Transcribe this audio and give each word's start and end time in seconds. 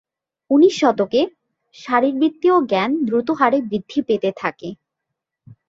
উনিশ 0.51 0.73
শতকে, 0.81 1.21
শারীরবৃত্তীয় 1.75 2.55
জ্ঞান 2.69 2.91
দ্রুত 3.05 3.27
হারে 3.31 3.59
বৃদ্ধি 3.61 3.99
পেতে 4.07 4.29
থাকে। 4.37 4.69